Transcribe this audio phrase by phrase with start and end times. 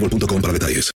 [0.00, 0.90] boostmobile.com para detalles.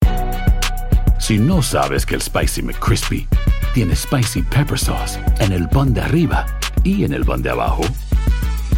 [1.19, 3.28] Si no sabes que el Spicy McCrispy
[3.73, 6.45] tiene Spicy Pepper Sauce en el pan de arriba
[6.83, 7.83] y en el pan de abajo,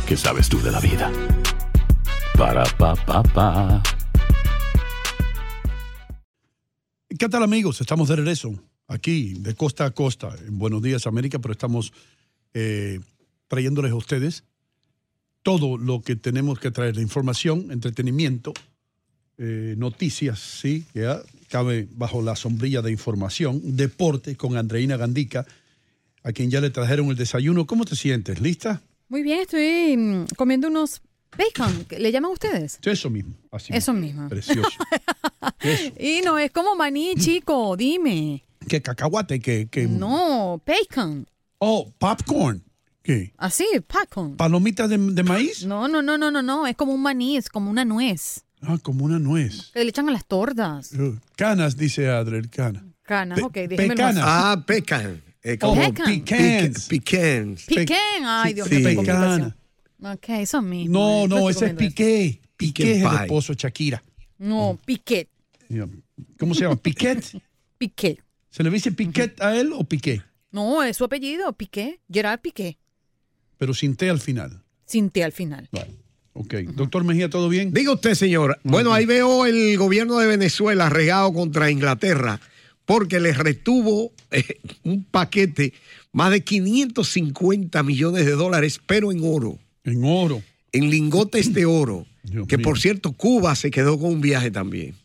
[0.07, 1.11] ¿qué sabes tú de la vida?
[2.37, 3.83] Para, pa, pa, pa.
[7.17, 7.79] ¿Qué tal amigos?
[7.81, 8.53] Estamos de regreso
[8.87, 11.93] aquí de costa a costa en Buenos Días América, pero estamos
[12.53, 12.99] eh,
[13.47, 14.43] trayéndoles a ustedes
[15.43, 18.53] todo lo que tenemos que traer de información, entretenimiento,
[19.43, 25.47] eh, noticias, sí, ya cabe bajo la sombrilla de información, deporte con Andreina Gandica,
[26.23, 27.65] a quien ya le trajeron el desayuno.
[27.65, 28.39] ¿Cómo te sientes?
[28.39, 28.81] ¿Lista?
[29.09, 31.01] Muy bien, estoy mm, comiendo unos
[31.35, 31.85] bacon.
[31.97, 32.77] ¿Le llaman ustedes?
[32.83, 33.33] Eso mismo.
[33.51, 34.29] Así Eso mismo.
[34.29, 34.69] Precioso.
[35.59, 35.91] Eso.
[35.99, 38.43] Y no es como maní, chico, dime.
[38.67, 39.39] ¿Qué cacahuate?
[39.39, 39.67] ¿Qué?
[39.71, 41.27] qué- No, bacon.
[41.57, 42.63] Oh, popcorn.
[43.01, 43.33] ¿Qué?
[43.37, 44.37] Así, bacon.
[44.37, 45.65] ¿Palomitas de, de maíz?
[45.65, 46.67] No, no, no, no, no, no.
[46.67, 48.43] Es como un maní, es como una nuez.
[48.61, 49.71] Ah, como una nuez.
[49.73, 50.91] Que le echan a las tortas.
[50.93, 52.83] Uh, Canas, dice Adriel, canas.
[53.03, 54.23] Canas, ok, déjeme pecanas.
[54.25, 55.21] Ah, pecan.
[55.43, 56.05] Eh, como Pecan.
[56.05, 56.87] pecans.
[56.87, 57.65] pecans.
[57.65, 58.23] Piquen.
[58.25, 59.55] Ay, Dios Sí, mío, pecana.
[59.99, 60.13] complicación.
[60.13, 60.93] Ok, eso mismo.
[60.99, 61.73] No, eh, no, ese es.
[61.73, 62.39] Piqué.
[62.55, 64.03] Piqué Piqué es el esposo de Shakira.
[64.37, 65.27] No, piquet.
[66.37, 66.75] ¿Cómo se llama?
[66.75, 67.41] ¿Piquet?
[67.79, 68.19] Piquet.
[68.51, 70.21] ¿Se le dice Piquet a él o Piqué?
[70.51, 71.99] No, es su apellido, Piqué.
[72.11, 72.77] Gerard Piqué.
[73.57, 74.61] Pero sin T al final.
[74.85, 75.69] Sin T al final.
[75.71, 75.95] Vale.
[76.33, 76.53] Ok.
[76.75, 77.73] Doctor Mejía, ¿todo bien?
[77.73, 78.59] Diga usted, señor.
[78.63, 82.39] Bueno, ahí veo el gobierno de Venezuela regado contra Inglaterra
[82.85, 85.73] porque les retuvo eh, un paquete
[86.13, 90.41] más de 550 millones de dólares, pero en oro, En oro.
[90.71, 92.05] en lingotes de oro.
[92.23, 92.63] Dios que mío.
[92.65, 94.95] por cierto, Cuba se quedó con un viaje también.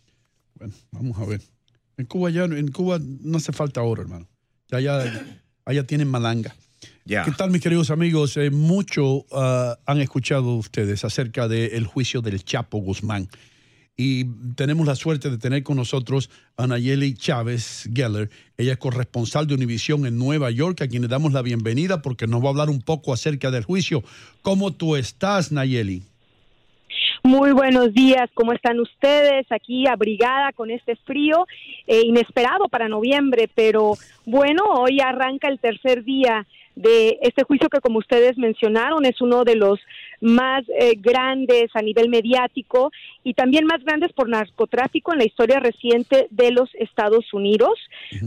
[0.58, 1.40] Bueno, vamos a ver.
[1.96, 4.26] En Cuba ya, en Cuba no hace falta oro, hermano.
[4.70, 5.24] Ya, ya,
[5.64, 6.54] allá tienen malanga.
[7.06, 8.36] ¿Qué tal, mis queridos amigos?
[8.36, 13.28] Eh, mucho ah, han escuchado ustedes acerca del juicio del Chapo Guzmán.
[13.96, 14.24] Y
[14.56, 18.28] tenemos la suerte de tener con nosotros a Nayeli Chávez Geller.
[18.56, 22.26] Ella es corresponsal de Univisión en Nueva York, a quien le damos la bienvenida porque
[22.26, 24.02] nos va a hablar un poco acerca del juicio.
[24.42, 26.02] ¿Cómo tú estás, Nayeli?
[27.26, 29.50] Muy buenos días, ¿cómo están ustedes?
[29.50, 31.44] Aquí abrigada con este frío
[31.88, 33.94] eh, inesperado para noviembre, pero
[34.24, 39.44] bueno, hoy arranca el tercer día de este juicio que como ustedes mencionaron es uno
[39.44, 39.80] de los
[40.20, 42.92] más eh, grandes a nivel mediático
[43.24, 47.78] y también más grandes por narcotráfico en la historia reciente de los Estados Unidos,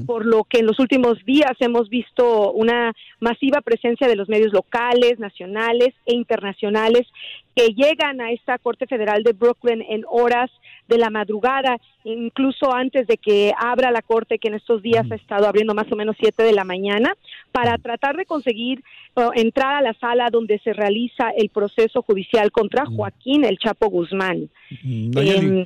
[0.08, 4.52] por lo que en los últimos días hemos visto una masiva presencia de los medios
[4.52, 7.08] locales, nacionales e internacionales
[7.56, 10.50] que llegan a esta Corte Federal de Brooklyn en horas
[10.88, 15.16] de la madrugada, incluso antes de que abra la Corte, que en estos días ha
[15.16, 17.13] estado abriendo más o menos 7 de la mañana,
[17.51, 18.84] para tratar de conseguir
[19.16, 23.90] eh, entrar a la sala donde se realiza el proceso judicial contra Joaquín El Chapo
[23.90, 24.50] Guzmán.
[24.84, 25.66] Em,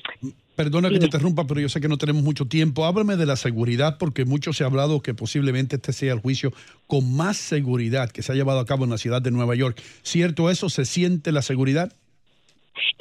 [0.56, 2.86] perdona que te interrumpa, pero yo sé que no tenemos mucho tiempo.
[2.86, 6.54] Háblame de la seguridad, porque mucho se ha hablado que posiblemente este sea el juicio
[6.88, 9.82] con más seguridad que se ha llevado a cabo en la ciudad de Nueva York.
[10.04, 10.70] ¿Cierto eso?
[10.70, 11.94] ¿Se siente la seguridad?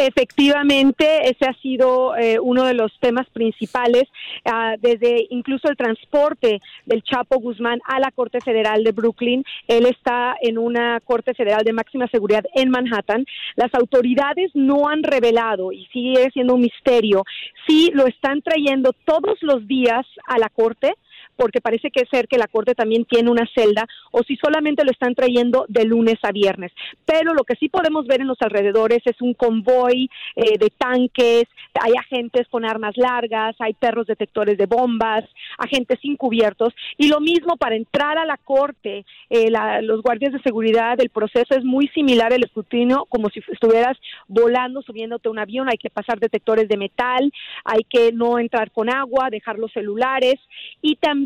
[0.04, 4.02] Efectivamente, ese ha sido eh, uno de los temas principales,
[4.44, 9.44] ah, desde incluso el transporte del Chapo Guzmán a la Corte Federal de Brooklyn.
[9.68, 13.24] Él está en una Corte Federal de máxima seguridad en Manhattan.
[13.54, 17.22] Las autoridades no han revelado, y sigue siendo un misterio,
[17.68, 20.94] si lo están trayendo todos los días a la Corte
[21.36, 24.90] porque parece que ser que la Corte también tiene una celda, o si solamente lo
[24.90, 26.72] están trayendo de lunes a viernes.
[27.04, 31.44] Pero lo que sí podemos ver en los alrededores es un convoy eh, de tanques,
[31.80, 35.24] hay agentes con armas largas, hay perros detectores de bombas,
[35.58, 40.42] agentes encubiertos, y lo mismo para entrar a la Corte, eh, la- los guardias de
[40.42, 43.96] seguridad, el proceso es muy similar al escrutinio, como si estuvieras
[44.28, 47.32] volando, subiéndote a un avión, hay que pasar detectores de metal,
[47.64, 50.34] hay que no entrar con agua, dejar los celulares
[50.82, 51.21] y también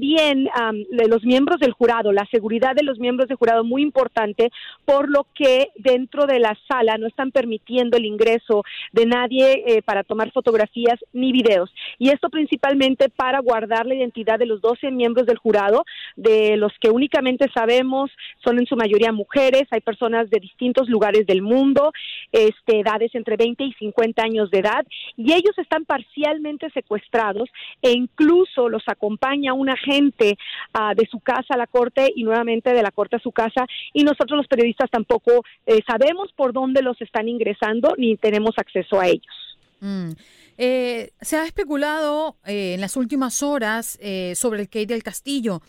[0.55, 4.51] am, de los miembros del jurado, la seguridad de los miembros del jurado muy importante,
[4.85, 8.63] por lo que dentro de la sala no están permitiendo el ingreso
[8.93, 11.73] de nadie eh, para tomar fotografías ni videos.
[11.99, 15.85] Y esto principalmente para guardar la identidad de los 12 miembros del jurado,
[16.17, 18.11] de los que únicamente sabemos
[18.45, 21.93] son en su mayoría mujeres, hay personas de distintos lugares del mundo,
[22.33, 27.49] este, edades entre 20 y 50 años de edad, y ellos están parcialmente secuestrados
[27.83, 30.37] e incluso los acompaña un agente
[30.73, 33.67] ah, de su casa a la corte y nuevamente de la corte a su casa,
[33.93, 39.01] y nosotros los periodistas tampoco eh, sabemos por dónde los están ingresando ni tenemos acceso
[39.01, 39.57] a ellos.
[39.81, 40.11] Mm.
[40.59, 43.99] Eh, se ha especulado eh, en las últimas horas
[44.35, 45.61] sobre el Kate del Castillo.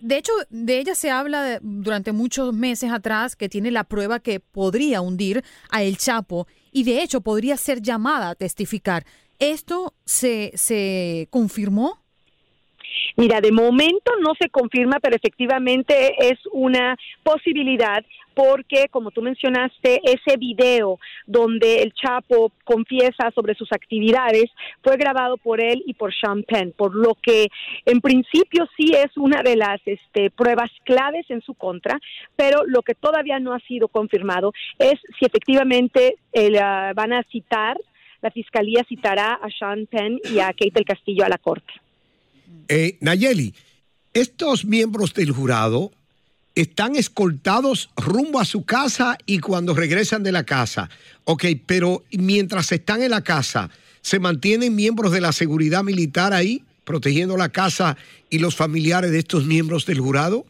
[0.00, 4.40] De hecho, de ella se habla durante muchos meses atrás que tiene la prueba que
[4.40, 9.04] podría hundir a El Chapo y de hecho podría ser llamada a testificar.
[9.38, 12.01] ¿Esto se, se confirmó?
[13.16, 18.04] Mira, de momento no se confirma, pero efectivamente es una posibilidad
[18.34, 24.50] porque, como tú mencionaste, ese video donde el Chapo confiesa sobre sus actividades
[24.82, 27.48] fue grabado por él y por Sean Penn, por lo que
[27.84, 31.98] en principio sí es una de las este, pruebas claves en su contra,
[32.36, 37.22] pero lo que todavía no ha sido confirmado es si efectivamente el, ah, van a
[37.24, 37.76] citar,
[38.20, 41.72] la fiscalía citará a Sean Penn y a Kate del Castillo a la corte.
[42.68, 43.54] Eh, Nayeli,
[44.14, 45.92] estos miembros del jurado
[46.54, 50.90] están escoltados rumbo a su casa y cuando regresan de la casa.
[51.24, 53.70] Ok, pero mientras están en la casa,
[54.00, 57.96] ¿se mantienen miembros de la seguridad militar ahí, protegiendo la casa
[58.28, 60.44] y los familiares de estos miembros del jurado?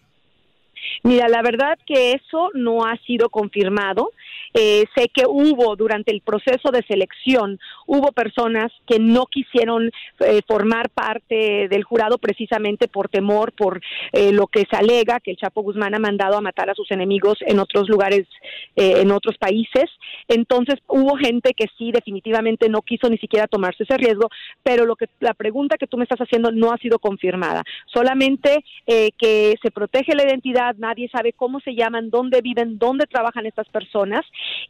[1.05, 4.13] Mira, la verdad que eso no ha sido confirmado.
[4.55, 9.91] Eh, sé que hubo durante el proceso de selección, hubo personas que no quisieron
[10.21, 13.81] eh, formar parte del jurado precisamente por temor, por
[14.13, 16.91] eh, lo que se alega que el Chapo Guzmán ha mandado a matar a sus
[16.91, 18.27] enemigos en otros lugares,
[18.77, 19.91] eh, en otros países.
[20.29, 24.29] Entonces hubo gente que sí definitivamente no quiso ni siquiera tomarse ese riesgo,
[24.63, 27.63] pero lo que la pregunta que tú me estás haciendo no ha sido confirmada.
[27.93, 33.07] Solamente eh, que se protege la identidad, nadie sabe cómo se llaman, dónde viven, dónde
[33.07, 34.23] trabajan estas personas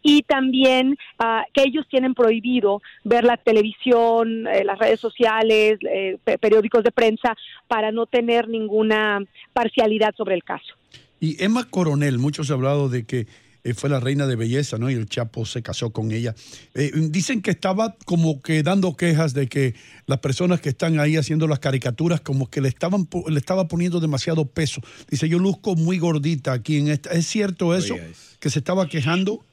[0.02, 6.19] y también ah, que ellos tienen prohibido ver la televisión, eh, las redes sociales, eh,
[6.24, 7.36] pe- periódicos de prensa
[7.69, 9.20] para no tener ninguna
[9.52, 10.74] parcialidad sobre el caso.
[11.20, 13.26] Y Emma Coronel, muchos han hablado de que
[13.64, 14.90] eh, fue la reina de belleza, ¿no?
[14.90, 16.34] Y el Chapo se casó con ella.
[16.74, 19.74] Eh, dicen que estaba como que dando quejas de que
[20.06, 23.69] las personas que están ahí haciendo las caricaturas como que le estaban po- le estaba
[23.69, 24.80] poniendo demasiado peso.
[25.08, 27.10] Dice, yo luzco muy gordita aquí en esta.
[27.12, 27.94] ¿Es cierto eso?
[28.40, 29.44] Que se estaba quejando.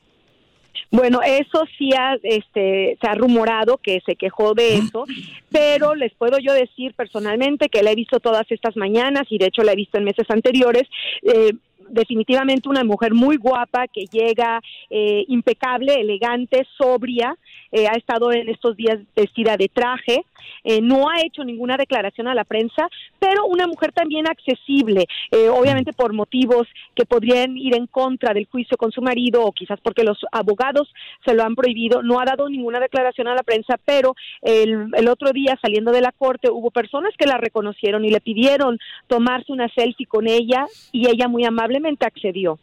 [0.91, 5.05] Bueno, eso sí ha, este, se ha rumorado que se quejó de eso,
[5.51, 9.47] pero les puedo yo decir personalmente que la he visto todas estas mañanas y de
[9.47, 10.87] hecho la he visto en meses anteriores.
[11.23, 11.53] eh,
[11.89, 17.35] definitivamente una mujer muy guapa que llega eh, impecable, elegante, sobria,
[17.71, 20.25] eh, ha estado en estos días vestida de traje,
[20.63, 25.49] eh, no ha hecho ninguna declaración a la prensa, pero una mujer también accesible, eh,
[25.49, 29.79] obviamente por motivos que podrían ir en contra del juicio con su marido o quizás
[29.81, 30.91] porque los abogados
[31.25, 35.07] se lo han prohibido, no ha dado ninguna declaración a la prensa, pero el, el
[35.07, 39.51] otro día saliendo de la corte hubo personas que la reconocieron y le pidieron tomarse
[39.51, 41.45] una selfie con ella y ella muy
[41.79, 42.59] amablemente accedió.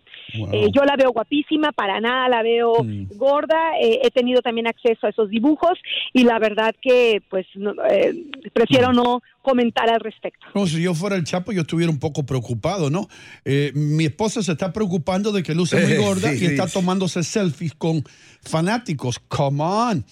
[0.53, 2.75] Eh, yo la veo guapísima, para nada la veo
[3.15, 5.79] gorda, eh, he tenido también acceso a esos dibujos
[6.13, 8.15] y la verdad que pues no, eh,
[8.53, 10.47] prefiero no comentar al respecto.
[10.55, 13.09] No, si yo fuera el Chapo, yo estuviera un poco preocupado, ¿no?
[13.45, 16.67] Eh, mi esposa se está preocupando de que luce muy gorda sí, y sí, está
[16.67, 18.03] tomándose selfies con
[18.43, 19.19] fanáticos.
[19.29, 20.05] Come on.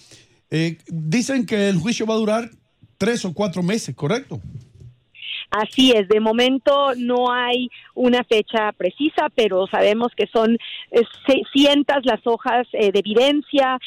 [0.49, 2.49] Eh, dicen que el juicio va a durar
[2.97, 4.41] tres o cuatro meses, ¿correcto?
[5.57, 10.57] Así es, de momento no hay una fecha precisa, pero sabemos que son
[10.91, 11.01] eh,
[11.53, 13.79] cientos las hojas eh, de evidencia,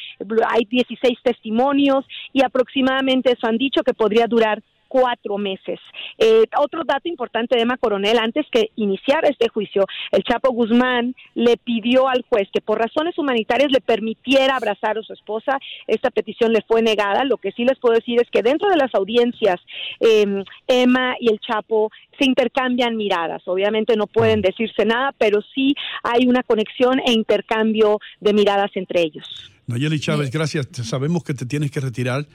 [0.49, 5.79] hay 16 testimonios y aproximadamente eso han dicho que podría durar cuatro meses.
[6.19, 11.15] Eh, otro dato importante de Emma Coronel, antes que iniciara este juicio, el Chapo Guzmán
[11.35, 15.59] le pidió al juez que por razones humanitarias le permitiera abrazar a su esposa.
[15.87, 17.25] Esta petición le fue negada.
[17.25, 19.61] Lo que sí les puedo decir es que dentro de las audiencias,
[20.01, 23.43] eh, Emma y el Chapo se intercambian miradas.
[23.47, 29.03] Obviamente no pueden decirse nada, pero sí hay una conexión e intercambio de miradas entre
[29.03, 29.53] ellos.
[29.67, 30.67] Nayeli Chávez, gracias.
[30.73, 32.27] Sabemos que te tienes que retirar.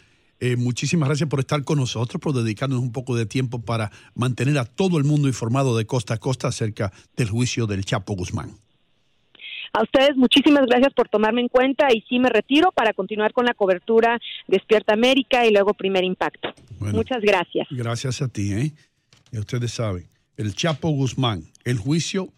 [0.46, 4.58] Eh, muchísimas gracias por estar con nosotros, por dedicarnos un poco de tiempo para mantener
[4.58, 8.52] a todo el mundo informado de costa a costa acerca del juicio del Chapo Guzmán.
[9.72, 13.46] A ustedes muchísimas gracias por tomarme en cuenta y sí me retiro para continuar con
[13.46, 14.20] la cobertura
[14.50, 16.50] Despierta América y luego Primer Impacto.
[16.78, 17.66] Muchas gracias.
[17.72, 18.52] Gracias a ti.
[18.52, 18.74] ¿eh?
[19.32, 22.34] Y ustedes saben, el Chapo Guzmán, el juicio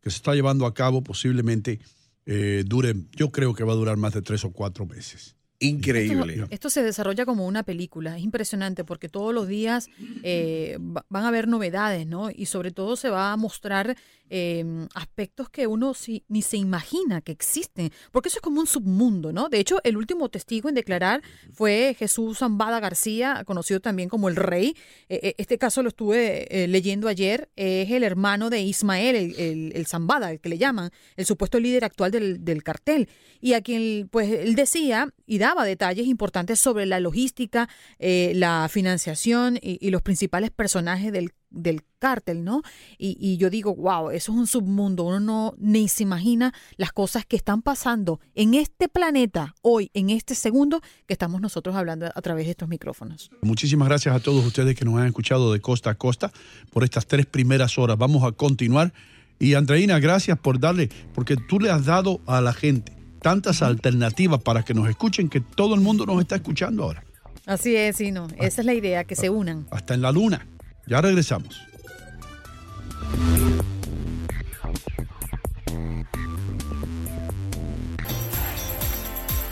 [0.00, 1.80] que se está llevando a cabo posiblemente
[2.24, 5.36] eh, dure, yo creo que va a durar más de tres o cuatro meses.
[5.62, 6.46] Increíble.
[6.50, 9.88] Esto, se desarrolla como una película, es impresionante porque todos los días
[10.22, 12.30] eh, van a haber novedades, ¿no?
[12.30, 13.96] Y sobre todo se va a mostrar
[14.34, 15.92] Em, aspectos que uno
[16.28, 19.50] ni se imagina que existen, porque eso es como un submundo, ¿no?
[19.50, 21.20] De hecho, el último testigo en declarar
[21.52, 24.74] fue Jesús Zambada García, conocido también como el Rey.
[25.10, 29.86] E, e, este caso lo estuve eh, leyendo ayer, es el hermano de Ismael, el,
[29.86, 33.10] Zambada, el que le llaman, el supuesto líder actual del, cartel,
[33.42, 37.68] y a quien, pues, él decía y daba detalles importantes sobre la logística,
[37.98, 42.62] eh, la financiación y, y los principales personajes del del cártel, ¿no?
[42.98, 47.24] Y, yo digo, wow, eso es un submundo, uno no ni se imagina las cosas
[47.26, 52.22] que están pasando en este planeta hoy, en este segundo que estamos nosotros hablando a
[52.22, 53.30] través de estos micrófonos.
[53.42, 56.32] Muchísimas gracias a todos ustedes que nos han escuchado de costa a costa
[56.72, 57.98] por estas tres primeras horas.
[57.98, 58.92] Vamos a continuar.
[59.38, 64.42] Y Andreina, gracias por darle, porque tú le has dado a la gente tantas alternativas
[64.42, 67.04] para que nos escuchen que todo el mundo nos está escuchando ahora.
[67.46, 68.28] Así es, sí, no.
[68.38, 69.66] Esa es la idea, que se unan.
[69.70, 70.46] Hasta en la luna.
[70.86, 71.60] Ya regresamos.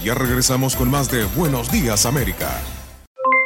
[0.02, 2.48] Ya regresamos con más de Buenos Días América.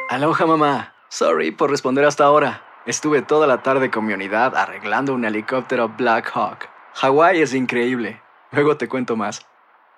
[0.08, 0.94] Aloha mamá.
[1.08, 2.62] Sorry por responder hasta ahora.
[2.86, 6.68] Estuve toda la tarde con mi unidad arreglando un helicóptero Black Hawk.
[6.94, 8.20] Hawái es increíble.
[8.52, 9.44] Luego te cuento más.